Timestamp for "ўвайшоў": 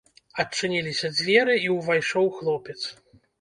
1.75-2.31